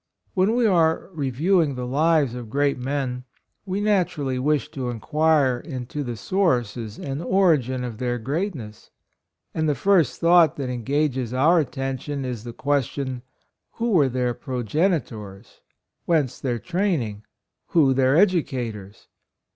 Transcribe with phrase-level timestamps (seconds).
[0.33, 1.17] When we are PRINCE DEMETRIUS.
[1.17, 3.23] 13 reviewing the lives of great men
[3.67, 8.89] we naturally wish to inquire into the sources and origin of their great ness;
[9.53, 13.21] and the first thought that en gages our attention is the question,
[13.73, 15.59] who were their progenitors,
[16.05, 17.23] whence their training,
[17.67, 19.07] who their educators?